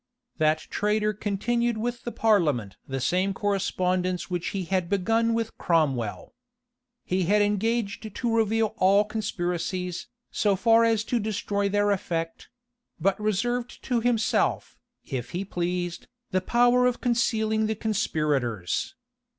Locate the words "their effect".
11.69-12.49